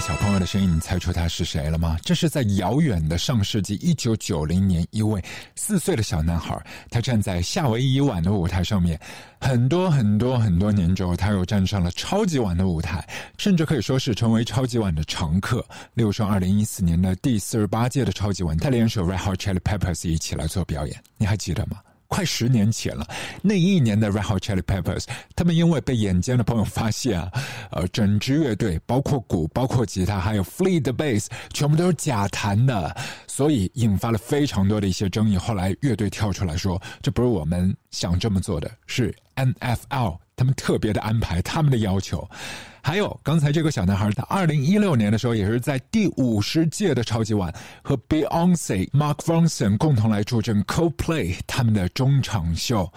[0.00, 1.98] 小朋友的声音，你猜出他是谁了吗？
[2.02, 5.22] 这是在遥远的上世纪一九九零年，一位
[5.54, 6.58] 四岁的小男孩，
[6.88, 8.98] 他站在夏威夷晚的舞台上面。
[9.40, 13.06] 很多很多很多年之后，他又站上了超级碗的舞台，
[13.36, 15.64] 甚至可以说是成为超级碗的常客。
[15.92, 21.76] 例如说，二零一四年的第四十八届的超级碗，他联手 Red Hot Chili Peppers 一起来做表演，你还记得吗？
[22.10, 23.06] 快十年前了，
[23.40, 25.04] 那一年的 Red Hot Chili Peppers，
[25.36, 27.30] 他们因为被眼尖的朋友发现啊，
[27.70, 32.94] 呃，整支乐队包括鼓、包括吉他，还有 Fleet 的 bass，全部都是假弹的，
[33.28, 35.38] 所以引发了非常多的一些争议。
[35.38, 42.28] 后来乐队跳出来说，这不是我们想这么做的，是 NFL 他们特别的安排，他们的要求。
[42.82, 52.92] 还有刚才这个小男孩，他二零一六年的时候也是在第五十届的超级碗和 Beyonce、Mark Ronson 共同来助阵 Coldplay 他们的中场秀。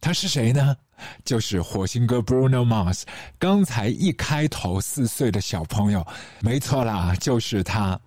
[0.00, 0.76] 他是谁呢？
[1.24, 3.02] 就是火星哥 Bruno Mars。
[3.38, 6.06] 刚才一开头四岁的小朋友，
[6.40, 7.98] 没错啦，就是他。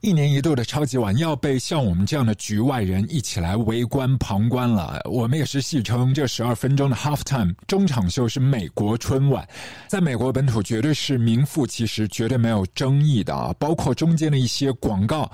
[0.00, 5.00] 一年一度的超级碗要被像我们这样的局外人一起来围观旁观了。
[5.10, 9.46] 我们也是戏称这十二分钟的 Half Time 中场秀是美国春晚，
[9.88, 13.52] 在美国本土绝对是名副其实、绝对没有争议的啊！
[13.58, 15.28] 包括中间的一些广告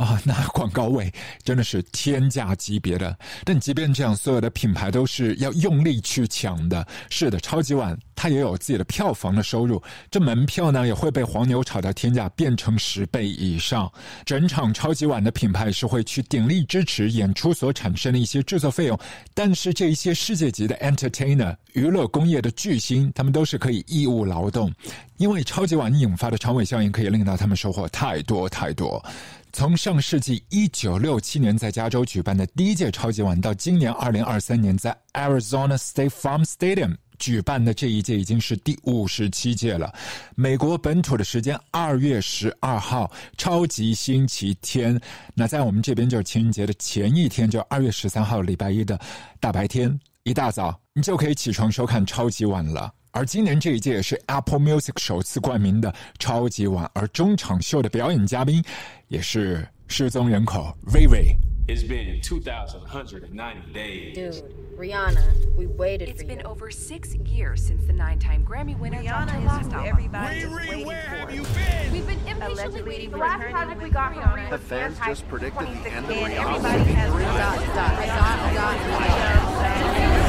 [0.00, 1.12] 啊，那 广告位
[1.44, 3.14] 真的是天价级别的。
[3.44, 6.86] 但即便这样，所有的品牌都是要用力去抢的。
[7.10, 13.92] 是的，超级碗它也有自己的票房的收入，这门票呢也会被黄牛炒到天价，变成十倍以上。
[14.24, 18.98] 整场超级碗的品牌是会去鼎力支持演出所产生的一些制作费用，
[19.34, 24.72] 但是这一些世界级的 entertainer 娱乐工业的巨星，他们都是可以义务劳动，
[25.20, 29.04] 因为超级碗引发的长尾效应可以令到他们收获太多太多。
[29.52, 36.96] 从上世纪一九六七年在加州举办的第一届超级碗，到今年二零二三年在 Arizona State Farm Stadium。
[37.18, 39.92] 举办的这一届已经是第五十七届了。
[40.36, 44.98] 美国本土的时间二月十二号，超级星期天。
[45.34, 48.98] 那在我们这边就是情人节的前一天，就二月十三号礼拜一的
[49.38, 52.90] 大白天，一大早你就可以起床收看超级碗了。
[53.11, 58.61] 而今年这一届是 Apple Music 首次冠名的超级晚，而中场秀的表演嘉宾
[59.07, 64.13] 也是失踪人口 Ray Ray。It's been 2,190 days.
[64.13, 64.43] Dude,
[64.77, 65.17] Rihanna,
[65.57, 66.45] we waited It's for been you.
[66.47, 69.89] over six years since the nine-time Grammy winner dropped her Rihanna last is who album.
[69.89, 71.15] everybody is Riri, waiting where for.
[71.15, 71.91] have you been?
[71.91, 74.35] We've been impatiently Allegedly waiting for returning the last project we with got from Rihanna.
[74.45, 74.49] Rihanna.
[74.51, 76.53] The fans just predicted the end of And Rihanna.
[76.53, 78.77] everybody has dot, dot, dot, dot,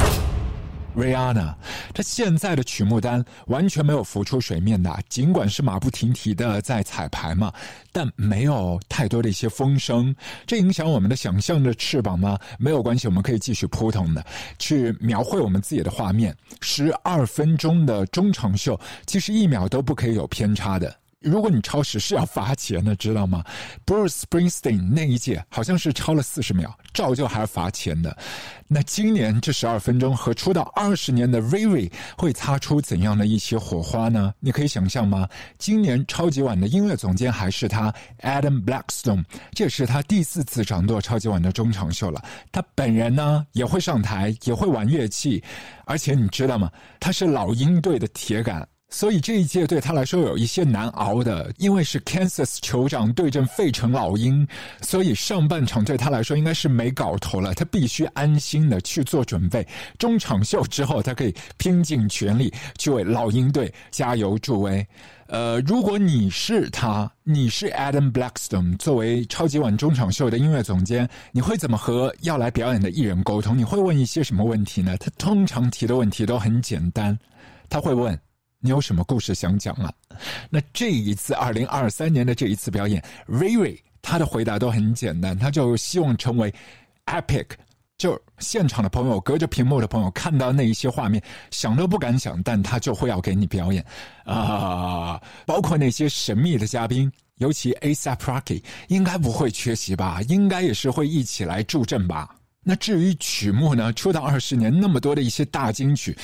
[0.96, 1.54] Rihanna，
[1.94, 7.52] 她现在的曲目单完全没有浮出水面的，尽管是马不停蹄的在彩排嘛，
[7.90, 10.14] 但没有太多的一些风声。
[10.46, 12.38] 这影响我们的想象的翅膀吗？
[12.58, 14.24] 没有关系，我们可以继续扑腾的
[14.58, 16.36] 去描绘我们自己的画面。
[16.60, 21.01] 十二分钟的中场秀，其实一秒都不可以有偏差的。
[21.22, 23.44] 如果你超时是要罚钱的，知道吗
[23.86, 28.16] ？Bruce Springsteen 那一届好像是超了四十秒，照旧还是罚钱的。
[28.68, 34.32] 那今年这十二分钟和出道二十年的 Riri 会擦出怎样的一些火花呢？
[34.40, 35.28] 你可以想象吗？
[35.58, 42.24] 今年超级碗的音乐总监还是他 Adam Blackstone，这是他第四次掌舵超级碗的中场秀了。
[42.50, 45.42] 他本人呢也会上台，也会玩乐器，
[45.84, 46.70] 而且你知道吗？
[46.98, 48.66] 他是老鹰队的铁杆。
[48.92, 54.46] 所以这一届对他来说有一些难熬的，因为是 Kansas 酋长对阵费城老鹰，
[54.82, 57.54] 所以上半场对他来说应该是没搞头了。
[57.54, 59.66] 他必须安心的去做准备，
[59.98, 64.86] 中场秀之后，他可以拼尽全力去为老鹰队加油助威。
[65.26, 73.56] 呃，如果你是他，你是 Adam Blackstone，作为超级碗中场秀的音乐总监，你会怎么和要来表演的艺人沟通？
[73.56, 74.98] 你会问一些什么问题呢？
[74.98, 77.18] 他通常提的问题都很简单，
[77.70, 78.18] 他会问。
[78.64, 79.92] 你有什么故事想讲啊？
[80.48, 86.54] 那这一次二零二三年的这一次表演，Riri 他的回答都很简单，他就希望成为
[87.06, 87.46] epic，
[87.98, 91.20] 就现场的朋友、隔着屏幕的朋友看到那一些画面，
[91.50, 93.84] 想都不敢想，但他就会要给你表演
[94.24, 97.10] 啊、包括那些神秘的嘉宾。
[97.38, 100.20] 尤其 Asap Rocky 应该不会缺席吧？
[100.28, 102.36] 应该也是会一起来助阵吧？
[102.62, 103.92] 那至于曲目呢？
[103.94, 106.16] 出道二十年那么多的一些大金曲，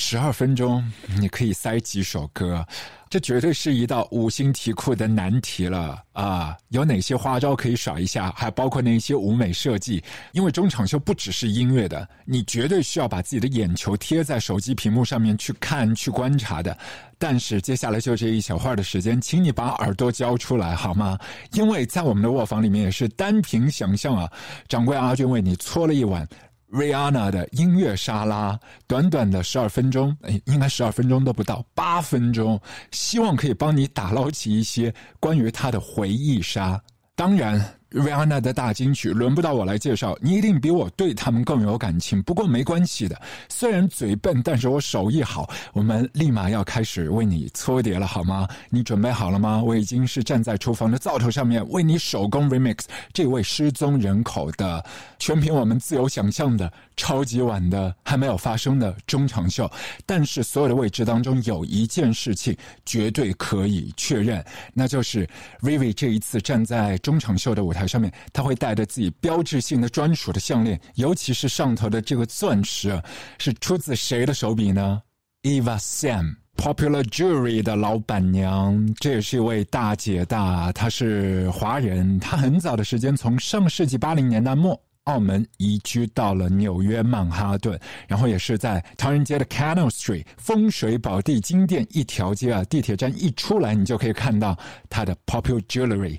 [0.00, 0.82] 十二分钟
[1.18, 2.66] 你可以塞几首歌？
[3.10, 6.56] 这绝对是一道五星题库的难题了啊！
[6.68, 8.32] 有哪些花招可以耍一下？
[8.36, 10.02] 还包括那些舞美设计。
[10.32, 16.76] 因为中场秀不只是音乐的，你绝对需要把自己的眼球贴在手机屏幕上面去看、去观察的。
[17.18, 21.18] 但是接下来就这一小会儿的时间，请你把耳朵交出来好吗？
[21.52, 24.30] 因为在我们的卧房里面也是单凭想象啊，
[24.66, 26.26] 掌柜阿俊为你搓了一碗
[26.70, 32.60] Rihanna 的音乐沙拉，短短的十二分钟，哎，应该十二分钟都不到，八分钟，
[32.92, 36.80] 希望可以帮你打捞起一些关于她的回忆杀。
[37.14, 37.79] 当然。
[37.90, 42.22] 瑞安娜的大金曲轮不到我来介绍，你一定比我对他们更有感情。
[42.22, 45.50] 不过没关系的，虽然嘴笨，但是我手艺好。
[45.72, 48.46] 我们立马要开始为你搓碟了，好吗？
[48.68, 49.60] 你准备好了吗？
[49.60, 54.84] 我已经是站在厨房的灶头上面为你手工 remix 这位失踪人口的，
[55.18, 59.68] 全凭我们自由想象的超级晚的还没有发生的中场秀。
[60.06, 62.56] 但是所有的位置当中有一件事情
[62.86, 65.28] 绝对可以确认，那就是
[65.60, 67.79] Vivi 这一次站在中场秀的舞台。
[67.80, 73.02] 台上面，他会带着自己标志性的专属的项链，尤其是上头的这个钻石，
[73.38, 75.00] 是出自谁的手笔呢
[75.42, 94.56] ？Eva Sam，Popular Jewelry 的老板娘，这也是一位大姐大，她是华人，她很早的时间从上世纪八零年代末澳门移居到了纽约曼哈顿，然后也是在唐人街的 Canal Street 风水宝地金店一条街啊，地铁站一出来，你就可以看到
[94.90, 96.18] 她的 Popular Jewelry。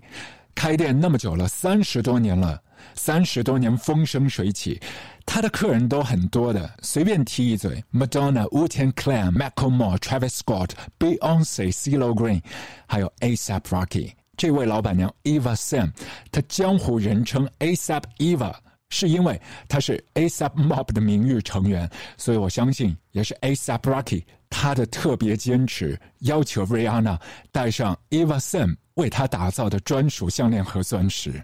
[0.56, 2.62] 开店那么久了，三十多年了，
[2.94, 4.80] 三十多年风生水起，
[5.26, 6.70] 他的客人都很多的。
[6.82, 10.70] 随便提一嘴，Madonna、Wu-Tang Clan、Macklemore、Travis Scott、
[11.00, 12.42] Beyonce、CeeLo Green，
[12.86, 14.12] 还有 ASAP Rocky。
[14.38, 15.92] 这位老板娘 Eva Sam，
[16.32, 18.54] 她江湖人称 ASAP Eva，
[18.90, 27.18] 是因为她是 ASAP Mob 的名誉成员，所以我相信也是 ASAP Rocky 他的特别坚持，要求 Rihanna
[27.54, 28.76] 带上 Eva Sam。
[28.96, 31.44] 为他打造的专属项链和钻石。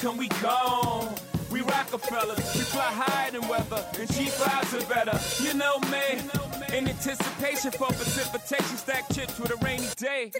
[0.00, 1.08] Come, we go?
[1.50, 5.18] We Rockefellers, we fly higher than weather, and cheap vibes are better.
[5.42, 10.32] You know me, in anticipation for precipitation, stack chips with a rainy day.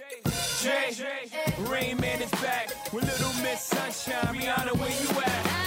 [0.61, 0.95] Jay,
[1.59, 4.35] Rain Man is back with Little Miss Sunshine.
[4.35, 5.66] Rihanna, where you at?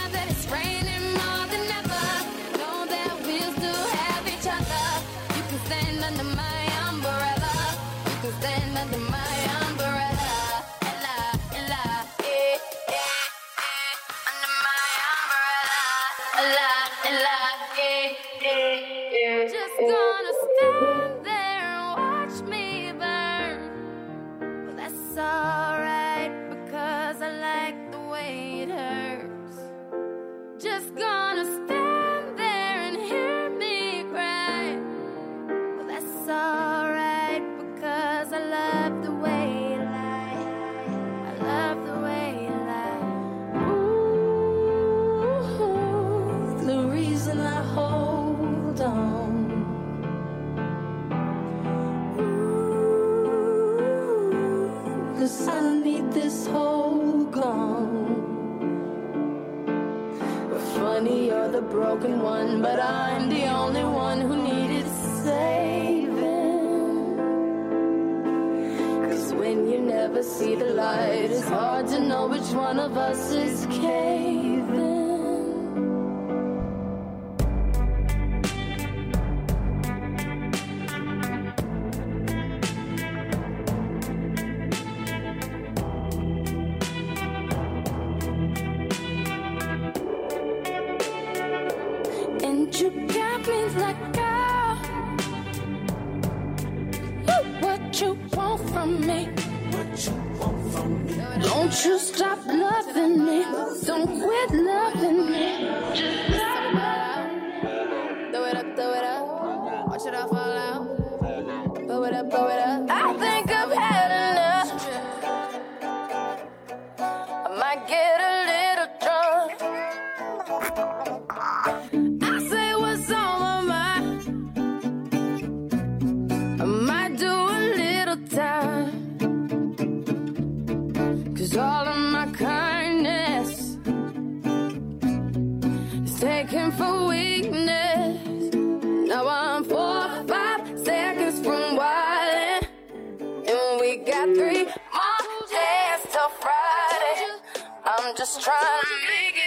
[148.10, 149.39] I'm just trying to make it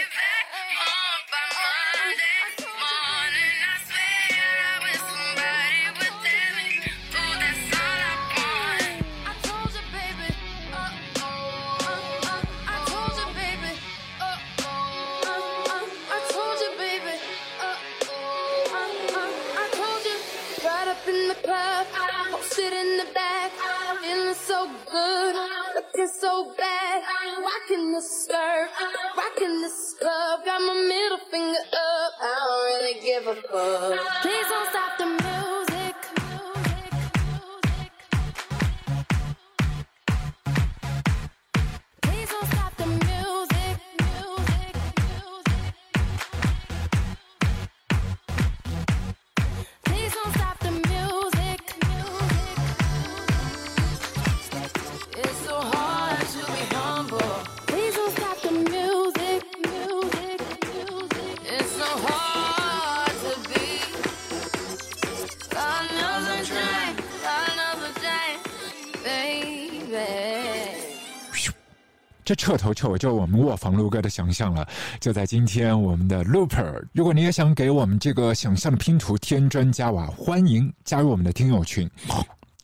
[72.35, 74.67] 彻头彻尾就是我们卧房录歌的想象了。
[74.99, 81.89] 就在今天，我们的 Looper，如果你也想给我们这个想象的拼图添砖加瓦，欢迎加入我们的听友群，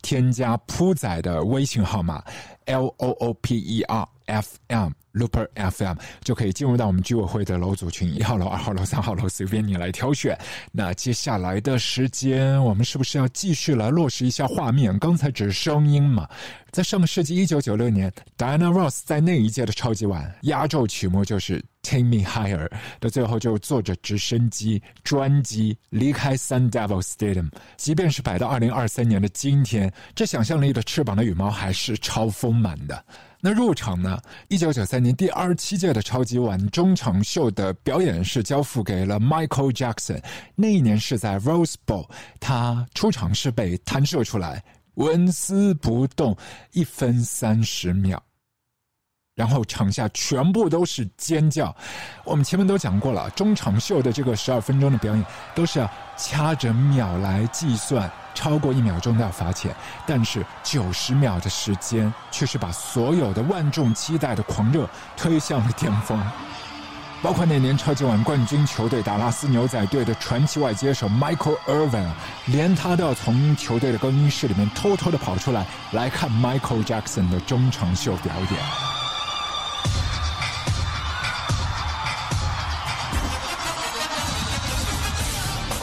[0.02, 2.24] 添加铺仔的微信号码
[2.66, 4.92] L O O P E R F M。
[5.20, 10.38] Looper FM 就可以进入到我们居委会的楼组群，一号楼、二号楼、三号楼，随便你来挑选。
[10.72, 14.98] 那接下来的时间，我们是不是要继续来落实一下画面？
[15.00, 16.28] 刚才只是声音嘛，
[16.72, 21.60] 在上个世纪一九九六年，Diana Ross 在那一届的超级碗压轴曲目就是
[21.90, 22.68] 《Take Me Higher》
[23.00, 27.50] 的最后，就坐着直升机专机离开 Sun Devil Stadium。
[27.78, 33.04] 即便是摆到二零二三年的今天，这想象力的翅膀的羽毛还是超丰满的。
[33.42, 34.22] 那入场呢？
[34.50, 40.22] 一九九三年第二十七届的超级碗中场秀的表演是交付给了 Michael Jackson。
[40.54, 42.08] 那一年是在 Rose Bowl，
[42.40, 44.64] 他出场是被弹射出来。
[44.94, 46.38] 纹丝不动，
[46.74, 48.22] 一分三十秒。
[49.40, 51.74] 然后场下全部都是尖叫。
[52.26, 59.74] 我们前面都讲过了，中场秀的这个十二分钟的表演都是要掐着秒来计算，超过一秒钟都要罚钱。
[60.06, 66.22] 但是九十秒的时间却是把所有的万众期待的狂热推向了巅峰。
[67.22, 72.10] 包括那年超级碗冠军球队达拉斯牛仔队的传奇外接手 Michael Irvin，
[72.48, 78.99] 连他都要从球队的更衣室里面偷偷的跑出来来看 Michael Jackson 的中场秀表演。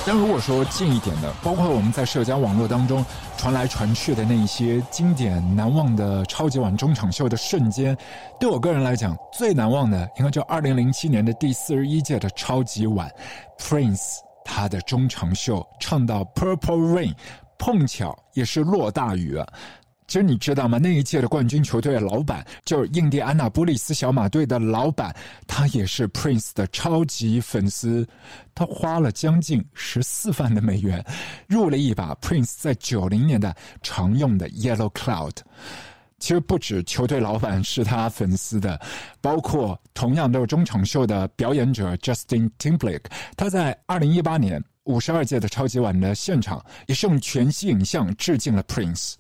[0.08, 3.04] 但如果说近一点的，包括我们在社交网络当中
[3.36, 7.96] 传来传去的那一些经典难忘的超级碗中场秀的瞬间，
[8.38, 13.10] 对我个人来讲最难忘的，应该就二零零七年的第四十一届的超级碗
[13.58, 17.12] ，Prince 他的中场秀唱到 Purple Rain，
[17.58, 19.42] 碰巧也是落大雨。
[20.06, 20.78] 其实你知道吗？
[20.78, 25.14] 那一届的冠军球队的老板就是印第安纳波利斯小马队的老板，
[25.46, 28.06] 他也是 Prince 的超级粉丝。
[28.54, 31.04] 他花了将近十四万的美元，
[31.48, 35.36] 入了一把 Prince 在九零年代常用的 Yellow Cloud。
[36.18, 38.80] 其实不止球队老板是他粉丝的，
[39.20, 43.04] 包括同样都是中场秀的表演者 Justin Timberlake，
[43.36, 49.14] 他在二零一八年五十二届的超级碗的现场，也是用全息影像致敬了 Prince。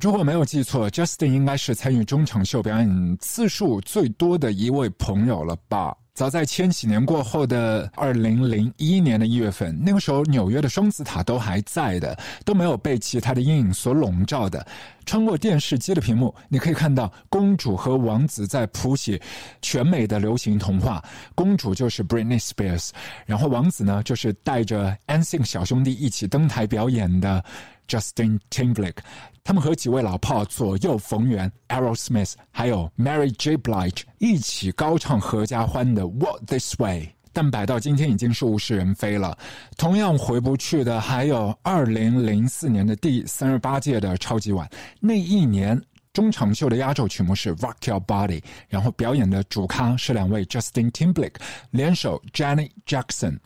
[0.00, 5.92] 如果没有记错，Justin 应该是参与中场秀表演次数最多的一位朋友了吧？
[6.14, 14.64] 早在千禧年过后的二零零一年的一月份，那个时候纽约的双子塔都还在的，都没有被其他的阴影所笼罩的。
[15.04, 19.20] 穿过电视机的屏幕，你可以看到公主和王子在谱写
[19.62, 21.04] 全美的流行童话。
[21.34, 22.90] 公主就是 Britney Spears，
[23.26, 27.44] 然后王子呢，就是带着 NSYNC 小兄弟一起登台表演的。
[27.88, 28.98] Justin Timberlake，
[29.48, 33.56] 他们和几位老炮左右逢源，Aerosmith，还有 Mary J.
[33.56, 37.00] Blige 一起高唱合家欢的《Walk This Way》，
[37.32, 39.38] 但摆到今天已经是物是人非了。
[39.78, 44.68] 同样回不去的还有2004年的第三十八届的超级碗，
[45.00, 45.82] 那一年
[46.12, 51.36] 中场秀的压轴曲目是《Rock Your Body》，然后表演的主咖是两位 Justin Timberlake
[51.70, 53.38] 联手 Janet Jackson，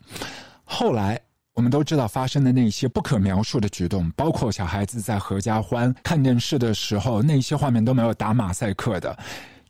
[0.64, 1.20] 后来。
[1.54, 9.16] 我们都知道发生的那些不可描述的举动，包括小孩子在合家欢看电视的时候，那些画面都没有打马赛克的。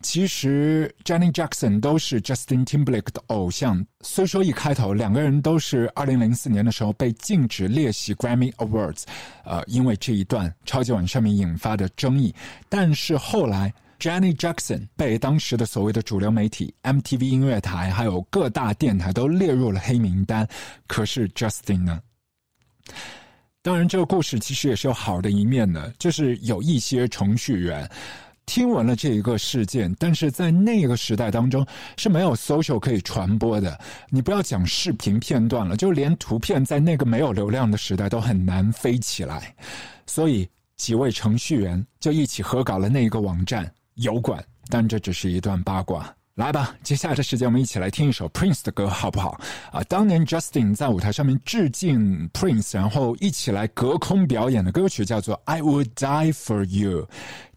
[0.01, 3.85] 其实，Janet Jackson 都是 Justin Timberlake 的偶像。
[4.01, 9.03] 虽说一开头两个人都是二零零四年的时候被禁止列席 Grammy Awards，
[9.43, 12.33] 呃，因为这一段超级碗上面引发的争议，
[12.69, 13.73] 但是后来。
[14.03, 20.45] Janet Jackson 被当时的所谓的主流媒体 MTV 音乐台还有各大电台都列入了黑名单，
[20.87, 22.01] 可是 Justin 呢？
[23.61, 27.89] 当然，这个故事其实也是有好的一面的，就是有一些程序员
[28.45, 33.79] 听闻了这一个事件，但是在那个时代当中是没有 social 可以传播的。
[34.09, 39.55] 你不要讲视频片段了，就连图片在那个没有流量的时代都很难飞起来，
[40.05, 43.73] 所以几位程序员就一起合搞了那一个网站。
[43.95, 46.13] 有管，但这只是一段八卦。
[46.35, 49.39] 来吧，接下来的时间我们一起来听一首 Prince 的歌，好不好？
[49.71, 57.03] 啊，当年 Justin 在舞台上面致敬 Prince，然后一起来隔空表演的歌曲叫做《I Would Die for You》。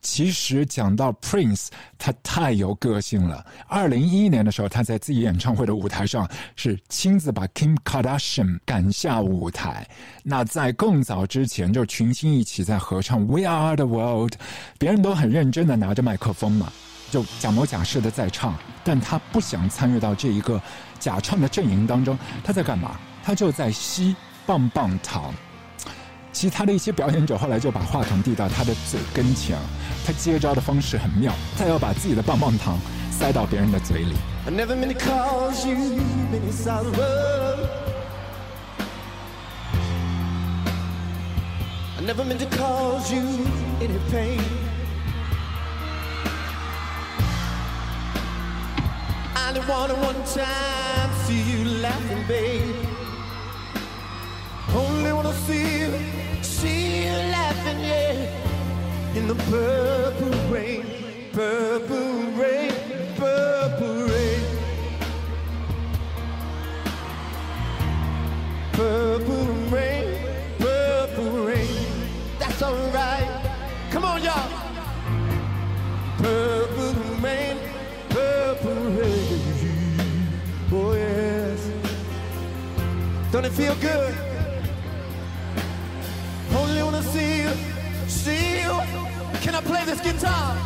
[0.02, 3.42] 其实讲到 Prince，他太有个性了。
[3.66, 9.88] 二零一一年的时候，他在自己演唱会的舞台上是亲自把 Kim Kardashian 赶下舞台。
[10.22, 14.32] 那在更早之前，就群星一起在合唱《We Are the World》，
[14.78, 16.70] 别人都很认真的拿着麦克风嘛。
[17.10, 20.60] 就假模假式的在唱，但他不想参与到这一个
[20.98, 22.18] 假唱的阵营当中。
[22.44, 22.96] 他在干嘛？
[23.24, 24.14] 他就在吸
[24.44, 25.34] 棒棒糖。
[26.32, 29.56] 其他的一些表演者后来就把话筒递到他的嘴跟前，
[30.04, 32.78] 他接招的方式很妙，他要把自己的棒棒糖
[33.10, 34.14] 塞到别人的嘴里。
[34.44, 35.66] I never meant to cause
[43.12, 43.22] you
[43.80, 44.65] any pain.
[49.36, 52.76] Only wanted one time see you laughing, babe.
[54.74, 55.92] Only wanna see you,
[56.42, 59.16] see you laughing, yeah.
[59.16, 60.84] In the purple rain,
[61.32, 62.72] purple rain,
[63.16, 64.40] purple rain.
[68.72, 70.06] Purple rain,
[70.58, 71.68] purple rain.
[72.38, 73.28] That's alright.
[73.90, 74.50] Come on, y'all.
[76.18, 76.75] Purple
[83.36, 84.14] Don't it feel good?
[86.56, 87.50] Only wanna see you,
[88.08, 88.72] see you you?
[89.42, 90.56] Can I play this guitar?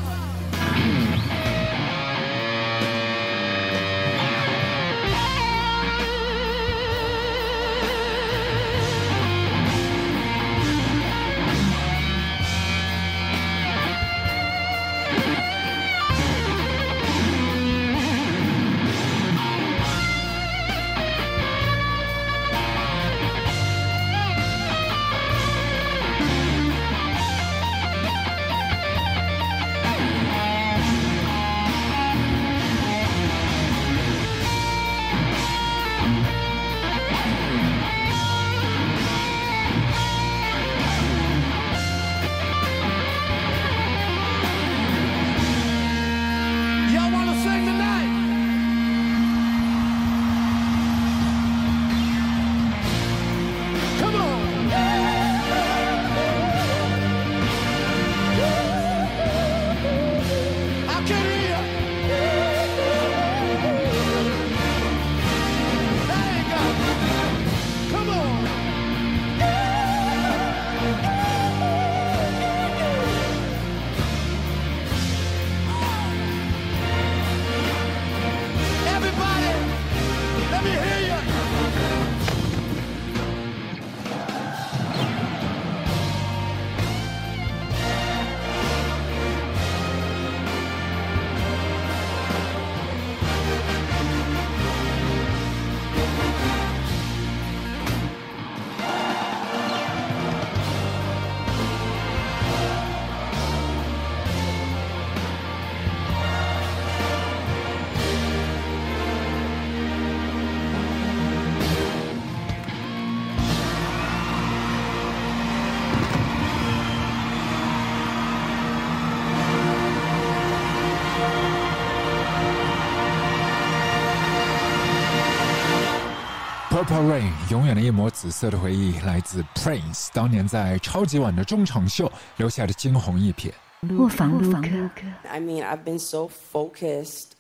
[126.79, 133.51] Purple Rain，永远的一抹紫色的回忆，来自 Prince 当年在超级碗的中场秀留下的惊鸿一瞥。
[133.83, 137.33] I mean, I've been so focused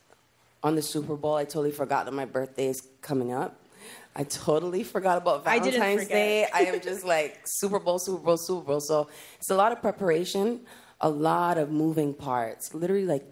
[0.61, 3.53] on the Super Bowl, I totally forgot that my birthday is coming up.
[4.15, 6.15] I totally forgot about I didn't Valentine's forget.
[6.15, 6.47] Day.
[6.53, 8.79] I am just like Super Bowl, Super Bowl, Super Bowl.
[8.79, 10.61] So it's a lot of preparation,
[11.01, 12.73] a lot of moving parts.
[12.73, 13.25] Literally, like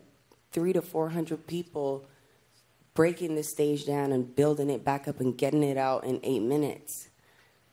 [0.51, 2.05] three to four hundred people
[2.98, 6.42] breaking the stage down and building it back up and getting it out in eight
[6.42, 7.06] minutes.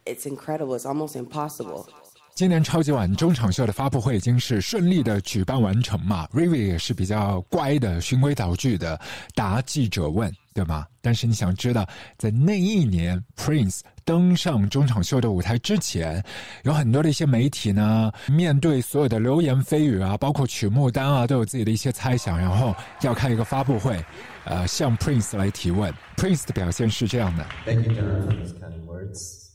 [0.05, 0.75] It's incredible.
[0.75, 1.87] It's almost impossible.
[2.35, 8.99] 今年超级碗中场秀的发布会已经是顺利的举办完成嘛，Rivi 也是比较乖的，循规蹈矩的
[9.33, 10.85] 答记者问，对吗？
[11.01, 16.23] 但是你想知道，在那一年 Prince 登上中场秀的舞台之前，
[16.63, 23.97] 有很多的一些媒体呢，面对所有的流言蜚语啊，包括曲目单啊，都有自己的一些猜想，然后要开一个发布会，
[24.45, 25.93] 呃，向 Prince 来提问。
[26.15, 27.45] Prince 的表现是这样的。
[27.65, 29.49] Thank you, John, for those kind words.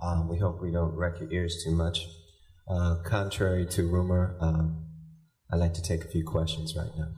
[0.00, 2.06] Um, we hope we don't wreck your ears too much.
[2.68, 4.84] Uh, contrary to rumor, um,
[5.50, 7.08] I'd like to take a few questions right now.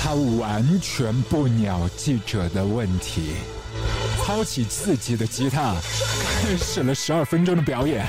[0.00, 3.34] 他完全不鸟记者的问题，
[4.18, 5.74] 操起自己的吉他，
[6.42, 8.06] 开始了十二分钟的表演。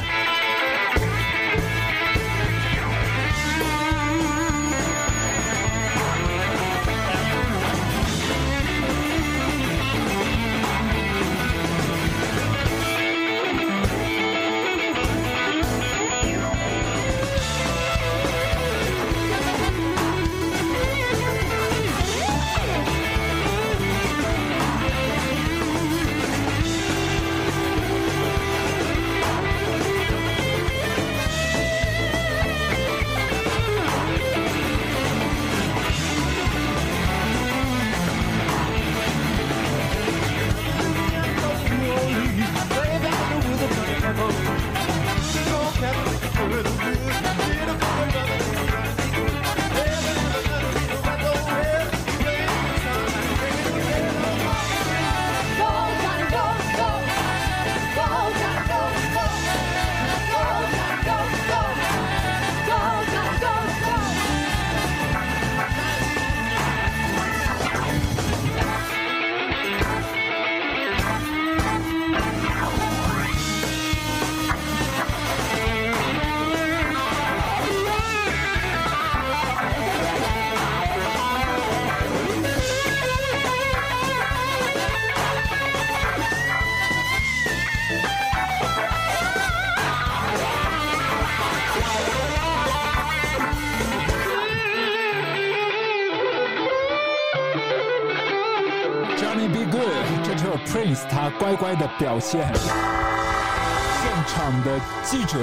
[101.98, 105.40] 表现，现场的记者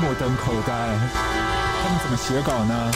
[0.00, 0.72] 目瞪口呆，
[1.82, 2.92] 他们怎么写稿呢？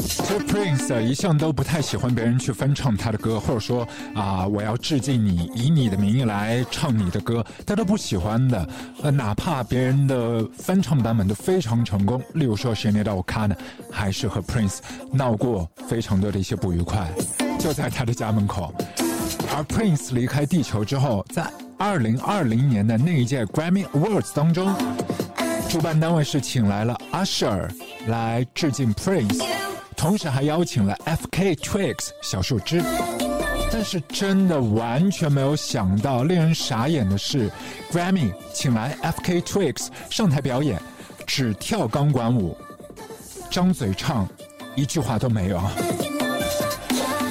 [0.00, 8.68] 其实 Prince 一向都不太喜欢别人去翻唱他的歌，或者说啊，我要致敬你，以你的名义来唱你的歌，他都不喜欢的。
[9.02, 13.56] 呃，哪怕别人的翻唱版本都非常成功，例如说《s h a n e d 呢，
[13.90, 14.78] 还是和 Prince
[15.12, 17.08] 闹过非常多的一些不愉快，
[17.58, 18.72] 就在他的家门口。
[19.54, 21.44] 而 Prince 离开地球之后，在
[21.78, 24.74] 二零二零年的那一届 Grammy Awards 当中，
[25.68, 27.68] 主办单位是请来了 Usher
[28.06, 29.44] 来致敬 Prince。
[29.96, 31.56] 同时还邀请了 F.K.
[31.56, 32.80] Twigs 小树枝，
[33.72, 37.50] 但是真的完全没有想到，令人傻眼的是
[37.90, 39.40] ，Grammy 请来 F.K.
[39.40, 40.80] Twigs 上台表演，
[41.26, 42.56] 只跳钢管舞，
[43.50, 44.28] 张嘴唱，
[44.76, 45.60] 一句话都没有。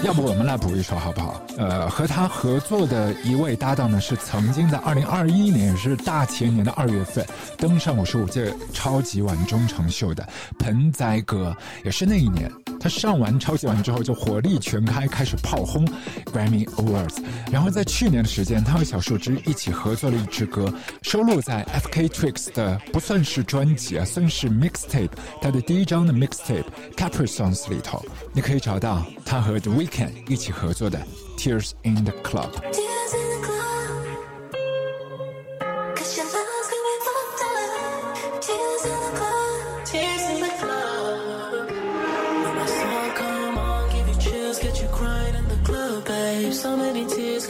[0.03, 1.41] 要不我们来补一首好不好？
[1.57, 7.25] 呃，和他合作的一位搭档呢，是曾经在二零二一年，也是大前年的二月份
[7.57, 10.27] 登上五十五届超级碗中成秀的
[10.59, 12.49] 盆栽哥，也是那一年。
[12.79, 15.85] 他上完超级碗之后就火力全开，开始炮轰
[16.25, 17.17] Grammy Awards。
[17.51, 22.07] 然后在去年的时间，他和小树枝一起合作了一支歌，收录在 F.K.
[22.09, 25.09] Twigs 的不算是专辑啊，算是 mixtape，
[25.41, 30.99] 他的第一张的 mixtape Capri Songs 里头，你可以找到他和 The Weeknd 一起合作的
[31.37, 32.49] Tears in the Club。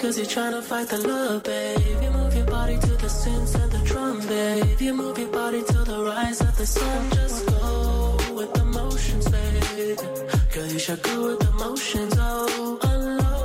[0.08, 2.02] Cause you're trying to fight the love, babe.
[2.02, 4.80] You move your body to the synths and the drum, babe.
[4.80, 7.12] You move your body to the rise of the sun.
[7.12, 10.00] Just go with the motions, babe.
[10.54, 12.80] Girl, you should go with the motions, oh.
[12.84, 13.37] Unload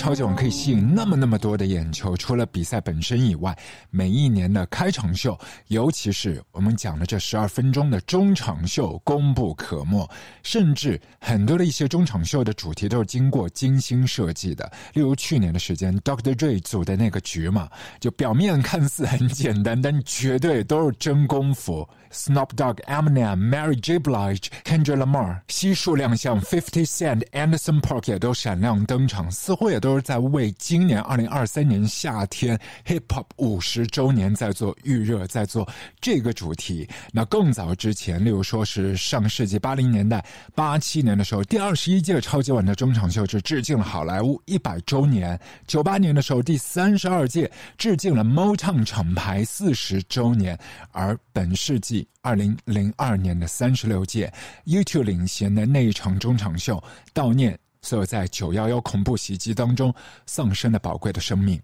[0.00, 3.54] 超级碗可以吸引那么那么多的眼球，除了比赛本身以外，
[3.90, 10.08] 每一年的开场秀，尤其是我们讲的这十二分钟的中场秀，功不可没。
[10.42, 14.72] 甚至很多的一些中场秀的主题都是经过精心设计的。
[14.94, 16.34] 例如去年的时间，Dr.
[16.34, 17.68] Dre 组的那个局嘛，
[18.00, 21.86] 就表面看似很简单，但绝对都是真功夫。
[22.12, 23.98] Snoop Dogg、Eminem、Mary J.
[23.98, 35.68] Blige、Kendrick Lamar 悉数亮相，Fifty Cent、Anderson Park 也都闪亮登场，似乎也都是在为今年二零二三年夏天 Hip Hop 五十周年在做预热，在做
[36.00, 36.88] 这个主题。
[37.12, 50.58] 那更早之前，例如说是上世纪八零年代、八七年的时候，第二十一届超级碗的中场秀是致敬了好莱坞一百周年；九八年的时候，第三十二届致敬了 Motown 厂牌四十周年，
[50.90, 51.99] 而本世纪。
[52.22, 54.32] 二零零二年的三十六届
[54.66, 56.82] YouTube 领衔的那一场中场秀，
[57.14, 59.94] 悼念所有在九幺幺恐怖袭击当中
[60.26, 61.60] 丧生的宝贵的生命。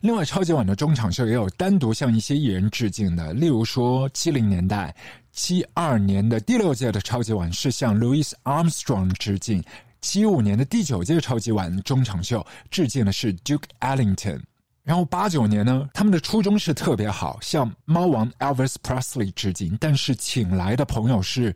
[0.00, 4.94] 另外，超级碗的中场秀也有单独向一些艺人致敬的，例如说七零年代
[5.32, 9.60] 七二年的第六届的超级碗是向 Louis Armstrong 致敬，
[10.00, 14.40] 七五年的第九届超级碗中场秀致敬的是 Duke Ellington。
[14.88, 21.54] 然后八九年呢，他们的初衷是特别好，向猫王 Elvis Presley 致敬，但是请来的朋友是，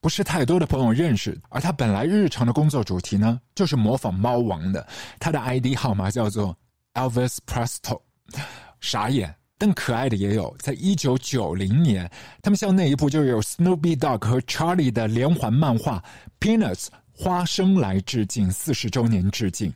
[0.00, 1.40] 不是太多的朋友认识。
[1.50, 4.84] 而他本来日常的工作主题呢，就是模仿猫王的。
[5.20, 6.52] 他的 ID 号码叫做
[6.94, 8.00] Elvis Presto，
[8.80, 10.52] 傻眼，但可爱的也有。
[10.58, 12.10] 在一九九零年，
[12.42, 16.02] 他们向那一部就有 Snoopy Dog 和 Charlie 的连环漫画
[16.40, 19.72] Peanuts 花生来致敬，四十周年致敬。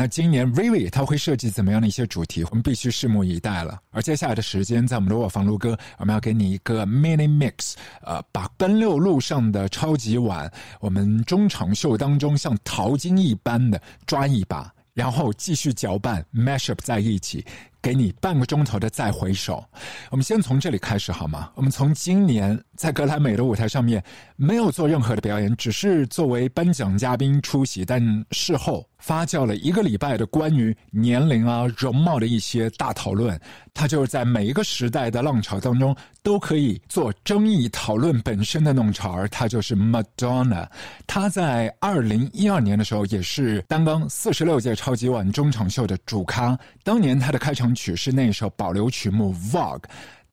[0.00, 3.80] 那今年 Vivi 他会设计怎么样的一些主题，我们必须拭目以待了。
[3.90, 17.44] 而接下来的时间，在我们的卧房录歌，我们要给你一个 mini mix，呃，把奔六路上的超级碗，我们中场秀当中像淘金一般的抓一把，然后继续搅拌 mash up 在一起，
[17.92, 17.98] 给。
[17.98, 19.64] 你半个钟头的再回首。
[20.10, 21.50] 我们先从这里开始好吗？
[21.56, 24.00] 我们从今年在格莱美的舞台上面
[24.36, 28.86] 没有做任何的表演，只是作为颁奖嘉宾出席，但事后。
[28.98, 33.40] 发酵了一个礼拜的关于年龄啊、容貌的一些大讨论，
[33.72, 39.28] 他就是在每一个时代的浪潮当中都可以做争议讨论本身的弄潮儿。
[39.28, 40.66] 他就是 Madonna。
[41.06, 46.58] 他在二零一二年的时候也是担纲四十六届超级碗中场秀的主咖。
[46.82, 49.80] 当年他的开场曲是那首保留曲目《Vogue》。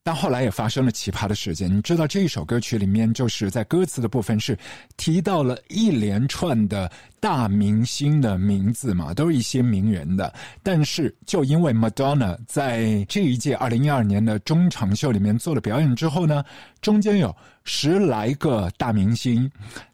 [0.07, 1.75] 但后来也发生了奇葩的事件。
[1.75, 4.55] 你知道这一首歌曲里面，就是在歌词的部分是
[4.97, 10.31] 提到了一连串的大明星的名字嘛，都是一些名人的。
[10.61, 16.45] 但是就因为 Madonna 在这一届二零一二年的中场秀里面做了表演之后呢，
[16.81, 19.49] 中间有十来个大明星，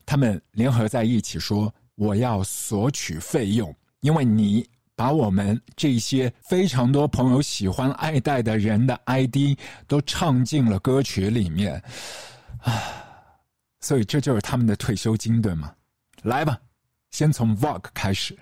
[0.06, 4.68] 他们联合在一起说：“我要索取费用，因为你。”
[5.02, 11.74] 把我们这些非常多朋友喜欢爱戴的人的 ID 都唱进了歌曲里面，
[12.62, 12.72] 啊，
[13.80, 15.74] 所以这就是他们的退休金，对吗？
[16.22, 16.56] 来吧，
[17.10, 18.38] 先从 Vogue 开始。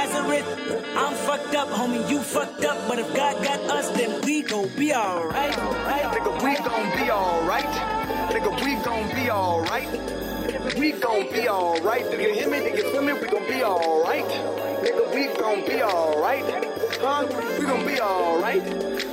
[0.00, 0.48] Nazareth.
[0.96, 2.88] I'm fucked up, homie, you fucked up.
[2.88, 5.54] But if God got us, then we gon' be alright.
[5.56, 6.04] Right?
[6.14, 7.72] Nigga, we gon' be alright.
[8.32, 10.78] Nigga, we gon' be alright.
[10.78, 12.10] We gon' be alright.
[12.10, 12.58] Do you hear me?
[12.60, 13.12] Do you feel me?
[13.12, 14.24] We gon' be alright.
[14.84, 16.64] Nigga, we gon' be alright.
[17.02, 17.26] Huh?
[17.58, 18.64] We gon' be alright.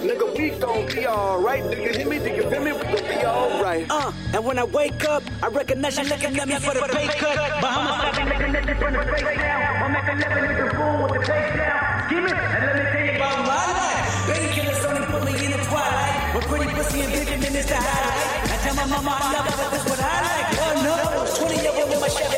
[0.07, 1.63] Nigga, we gon' be alright.
[1.69, 2.19] Do you hear me?
[2.19, 2.71] Do you feel me?
[2.71, 3.87] We gon' be alright.
[3.89, 7.07] Uh, and when I wake up, I recognize you looking at me for the pay
[7.07, 7.37] cut.
[7.37, 9.66] I've been looking at you from the face down.
[10.17, 12.09] I'm making with the fool with the face down.
[12.09, 14.09] Give it, and let me tell you about my life.
[14.25, 16.33] Painkillers only put me in the twilight.
[16.33, 18.49] With pretty pussy and then it's the highlight.
[18.49, 20.47] I tell my mama I love her, but this what I like.
[20.57, 22.36] Oh no, 20 year with my Chevy,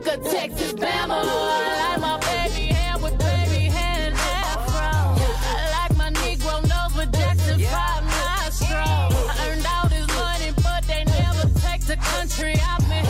[0.00, 1.10] Make a Texas Bama.
[1.10, 4.80] I like my baby hair with baby hair and afro.
[4.80, 9.14] I like my Negro nose with Jackson 5 nostrils.
[9.44, 13.02] Earned all this money, but they never take the country out me.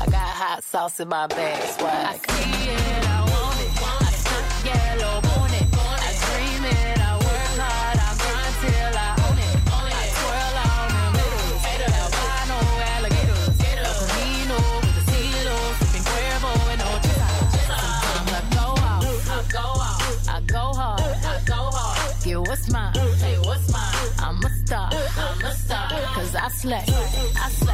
[0.00, 2.24] I got hot sauce in my bag, swag.
[2.28, 3.72] I see it, I want it.
[3.82, 5.29] I stuck yellow
[26.60, 27.69] slay, I slay,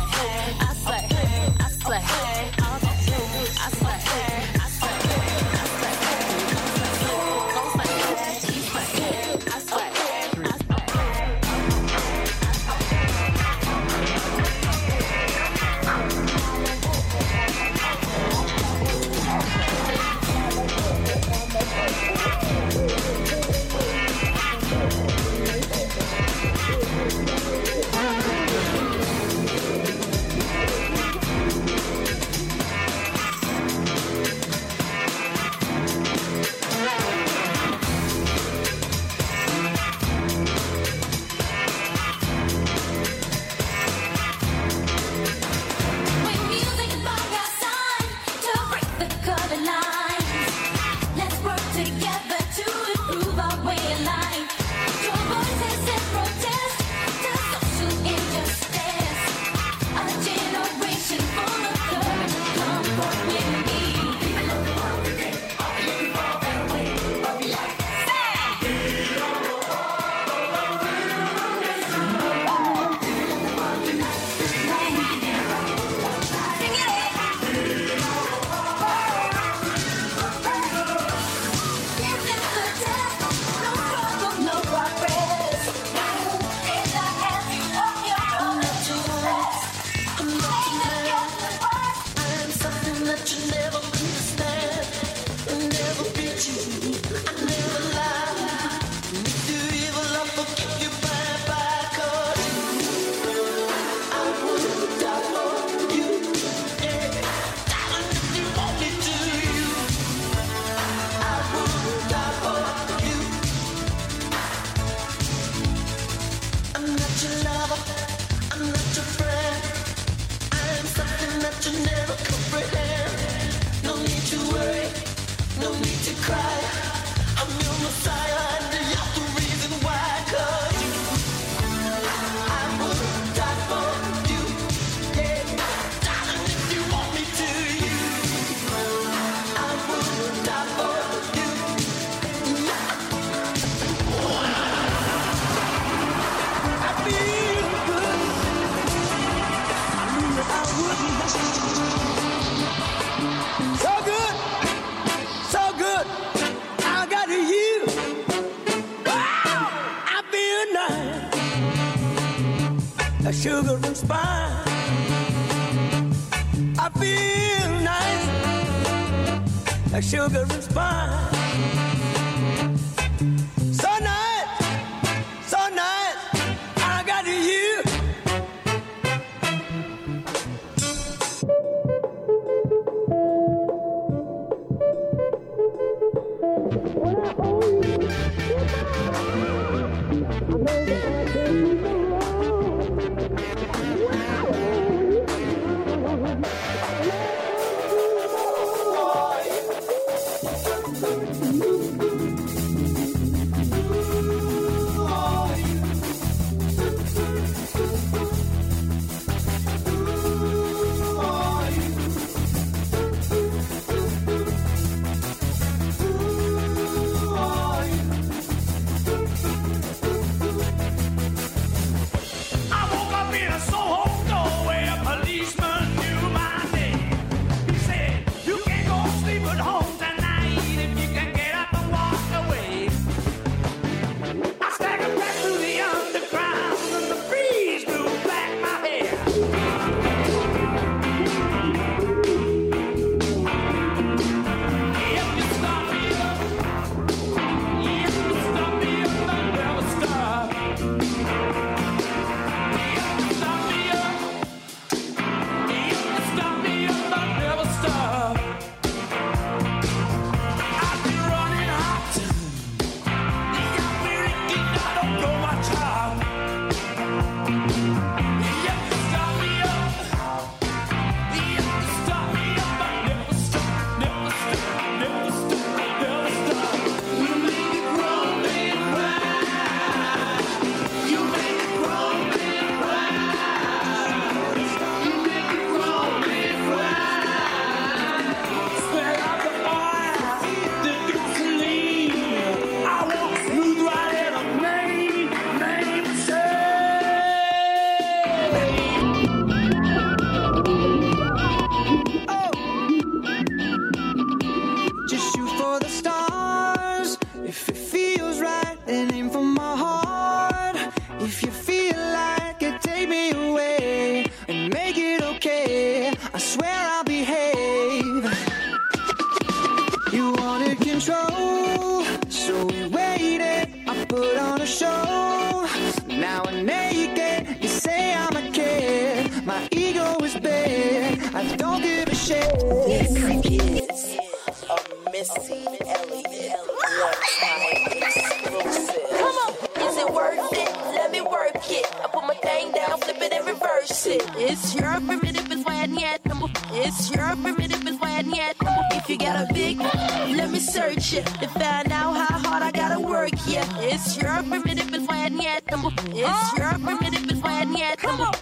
[353.33, 353.66] work.
[353.81, 355.62] It's your primitive is when yet.
[355.66, 357.99] It's your primitive is when yet.
[357.99, 358.35] Come on.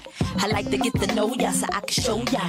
[0.45, 2.41] I like to get to know ya so I can show ya.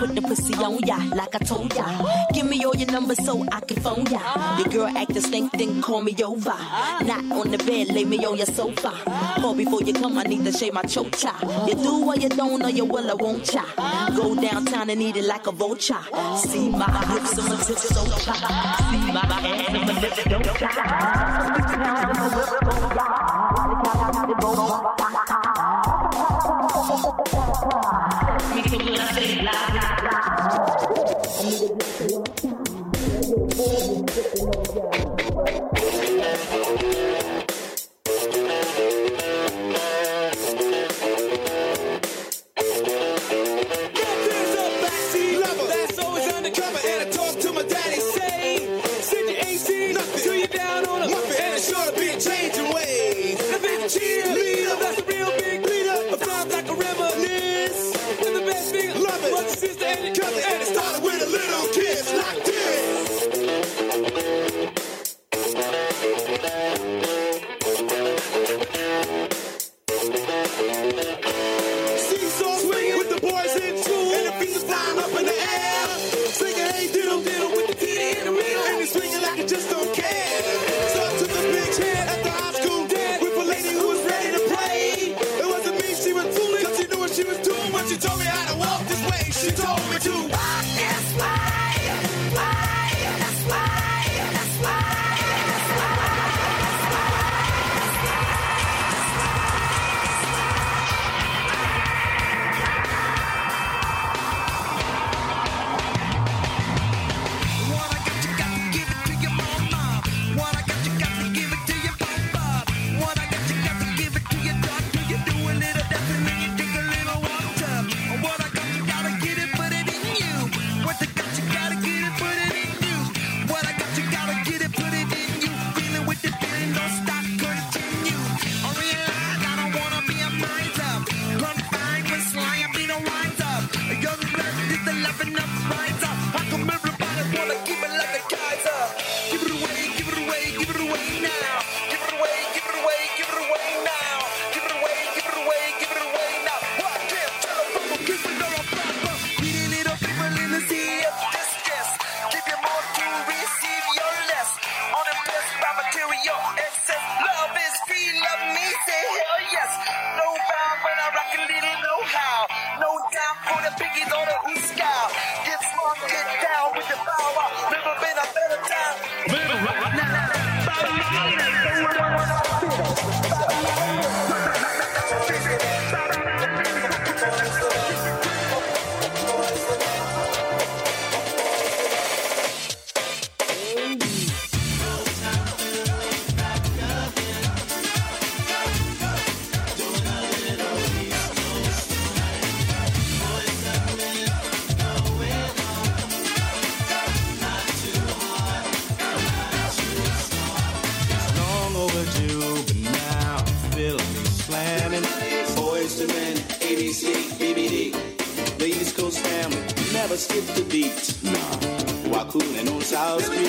[0.00, 1.84] Put the pussy on ya like I told ya.
[2.32, 4.20] Give me all your numbers so I can phone ya.
[4.56, 6.56] Your girl act the same thing, call me over.
[7.04, 8.92] Not on the bed, lay me on your sofa.
[9.36, 11.34] Call before you come, I need to shave my chocha.
[11.68, 13.64] You do what you don't, or you will I won't ya.
[14.16, 16.00] Go downtown and eat it like a vulture.
[16.38, 18.32] See my hips, and my tits, so cha.
[18.88, 20.72] See my hands and my lips, don't cha.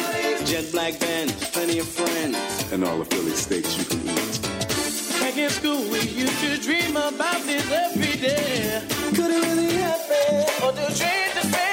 [0.01, 4.41] Philly, jet black band, plenty of friends, and all the Philly steaks you can eat.
[5.19, 8.81] Back in school, we used to dream about this every day.
[9.15, 10.45] Could it really happen?
[10.63, 11.72] Or do dreams just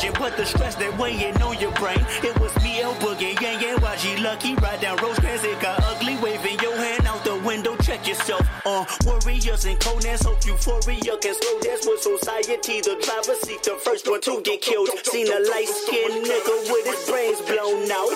[0.00, 2.00] sergeant, the stress that weighing on your brain.
[2.22, 4.54] It was me, El Boogie, Yang Yang, YG Lucky.
[4.54, 6.16] Ride down Rosecrans, it got ugly.
[6.16, 8.42] Waving your hand out the window, check yourself.
[8.64, 12.80] Uh, warriors and conans, hope euphoria can slow dance with society.
[12.80, 14.88] The driver seat, the first one to get killed.
[15.04, 18.12] Seen a light skinned nigga with his brains blown out.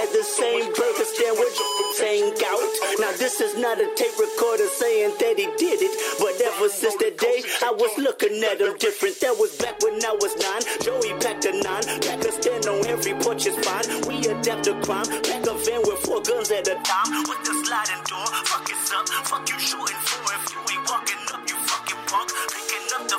[0.00, 1.54] At the same burger stand with
[1.98, 2.72] saying out.
[3.02, 5.94] Now this is not a tape recorder saying that he did it.
[6.22, 9.18] But ever since that day, I was looking at him different.
[9.18, 10.62] That was back when I was nine.
[10.78, 11.82] Joey packed a nine.
[11.98, 13.82] Pack a stand on every porch is fine.
[14.06, 15.10] We adapt to crime.
[15.26, 17.10] Pack a van with four guns at a time.
[17.26, 18.30] With the sliding door.
[18.46, 19.08] Fuck it's up.
[19.26, 20.22] Fuck you shooting for.
[20.38, 22.30] If you ain't walking up, you fucking punk.
[22.54, 23.17] Picking up the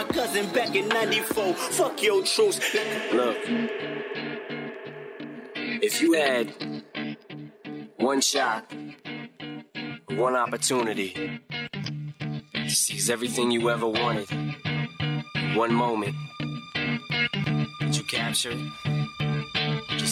[0.00, 1.54] my cousin back in 94.
[1.54, 2.58] Fuck your truce.
[3.12, 3.36] Look,
[5.82, 6.54] if you had
[7.96, 8.72] one shot,
[10.08, 11.40] one opportunity
[12.54, 14.30] to seize everything you ever wanted,
[15.54, 16.14] one moment,
[17.80, 19.19] did you capture it?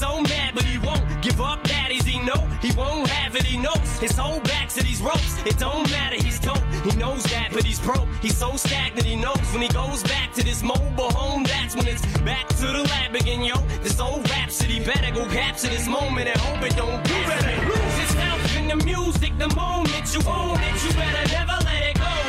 [0.00, 1.62] so mad, but he won't give up.
[1.62, 3.42] Daddies, he know he won't have it.
[3.42, 5.36] He knows his whole back to these ropes.
[5.44, 6.16] It don't matter.
[6.16, 6.64] He's dope.
[6.88, 8.08] He knows that, but he's broke.
[8.22, 9.06] He's so stagnant.
[9.06, 11.42] He knows when he goes back to this mobile home.
[11.44, 13.56] That's when it's back to the lab again, yo.
[13.84, 17.00] This old rhapsody better go capture this moment and hope it don't.
[17.10, 19.32] You better lose yourself in the music.
[19.38, 21.99] The moment you own it, you better never let it go.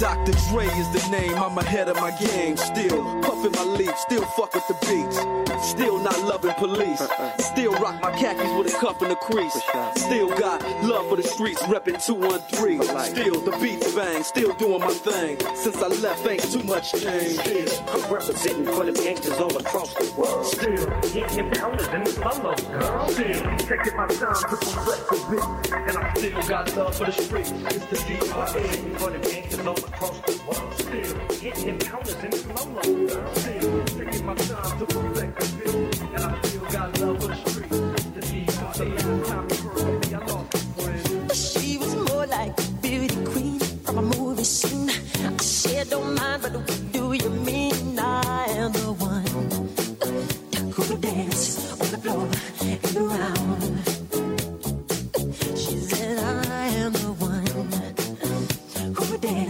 [0.00, 0.32] Dr.
[0.48, 2.56] Dre is the name, I'm ahead of my game.
[2.56, 5.18] Still puffin' my leaf, still fuck with the beats.
[5.68, 7.06] Still not loving police.
[7.38, 9.52] Still rock my khakis with a cuff and a crease.
[9.96, 12.82] Still got love for the streets, reppin' 213.
[12.82, 15.38] Still the beats bang, still doing my thing.
[15.54, 17.38] Since I left, ain't too much change.
[17.88, 20.46] I'm representing for the gangsters all across the world.
[20.46, 23.08] Still getting pounders in the solo, girl.
[23.10, 27.12] Still taking my time to perfect the beat, and I still got love for the
[27.12, 27.50] streets.
[27.50, 28.98] It's the D.R.A.
[28.98, 30.72] for the gangsters all across the world.
[30.74, 33.34] Still getting pounders in the solo, girl.
[33.34, 37.36] Still taking my time to perfect the beat, and I still got love for the
[37.50, 37.78] streets.
[38.14, 38.86] The D.R.A.
[39.00, 39.48] Last time.
[41.34, 44.90] She was more like a beauty queen from a movie scene.
[44.90, 47.98] I said, don't mind, but what do you mean?
[47.98, 49.26] I am the one
[50.72, 52.28] who will dance on the floor
[52.62, 53.79] and around.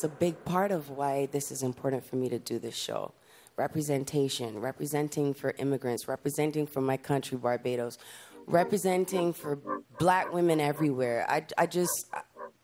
[0.00, 3.12] that's a big part of why this is important for me to do this show.
[3.56, 7.98] Representation, representing for immigrants, representing for my country, Barbados,
[8.46, 9.58] representing for
[9.98, 11.26] black women everywhere.
[11.28, 12.06] I, I just,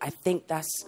[0.00, 0.86] I think that's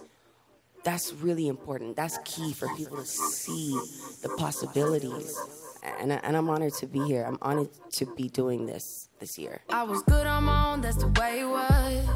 [0.83, 1.95] that's really important.
[1.95, 3.77] That's key for people to see
[4.23, 5.37] the possibilities.
[5.99, 7.25] And, I- I'm honored to be here.
[7.27, 9.61] I'm honored to be doing this this year.
[9.69, 12.07] I was good on my own, that's the way it was.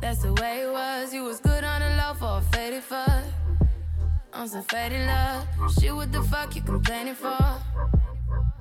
[0.00, 1.14] That's the way it was.
[1.14, 3.22] You was good on the for a faded fuck.
[4.34, 5.46] On some faded love.
[5.78, 7.38] Shit, what the fuck you complaining for?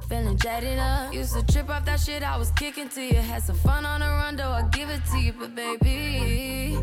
[0.08, 1.12] Feeling jaded up.
[1.12, 3.16] Used to trip off that shit I was kicking to you.
[3.16, 5.34] Had some fun on the run, though I give it to you.
[5.34, 6.78] But baby,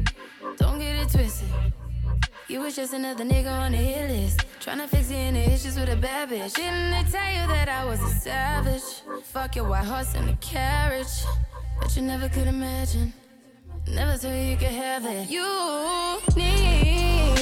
[0.58, 1.48] don't get it twisted.
[2.48, 4.44] You was just another nigga on the hit list.
[4.60, 6.54] Tryna fix any issues with a bad bitch.
[6.54, 8.82] Didn't they tell you that I was a savage?
[9.22, 11.24] Fuck your white horse and a carriage.
[11.80, 13.12] But you never could imagine.
[13.86, 15.30] Never thought you could have it.
[15.30, 17.39] You need